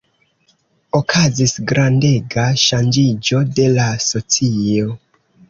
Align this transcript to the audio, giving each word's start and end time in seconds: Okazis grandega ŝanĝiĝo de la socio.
Okazis 0.99 1.53
grandega 1.71 2.47
ŝanĝiĝo 2.65 3.43
de 3.61 3.69
la 3.77 3.87
socio. 4.09 4.91